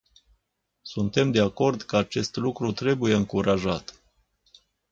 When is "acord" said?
1.39-1.81